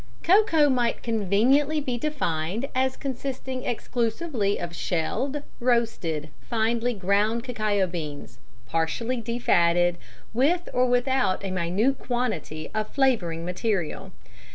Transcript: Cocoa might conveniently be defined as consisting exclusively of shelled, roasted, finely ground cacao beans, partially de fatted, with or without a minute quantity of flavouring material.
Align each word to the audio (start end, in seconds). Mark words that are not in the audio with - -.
Cocoa 0.23 0.67
might 0.67 1.03
conveniently 1.03 1.79
be 1.79 1.95
defined 1.95 2.69
as 2.73 2.97
consisting 2.97 3.63
exclusively 3.65 4.59
of 4.59 4.75
shelled, 4.75 5.43
roasted, 5.59 6.29
finely 6.41 6.95
ground 6.95 7.43
cacao 7.43 7.85
beans, 7.85 8.39
partially 8.65 9.17
de 9.21 9.37
fatted, 9.37 9.99
with 10.33 10.67
or 10.73 10.87
without 10.87 11.45
a 11.45 11.51
minute 11.51 11.99
quantity 11.99 12.71
of 12.73 12.89
flavouring 12.89 13.45
material. 13.45 14.11